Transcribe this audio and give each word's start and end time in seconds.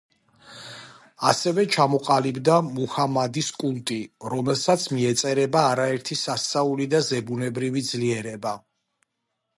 ასევე 1.31 1.65
ჩამოყალიბდა 1.75 2.55
მუჰამადის 2.69 3.51
კულტი, 3.65 3.99
რომელსა 4.35 4.77
მიეწერება 4.97 5.69
არაერთი 5.75 6.21
სასწაული 6.25 6.91
და 6.95 7.07
ზებუნებრივი 7.11 7.89
ძლიერება. 7.93 8.57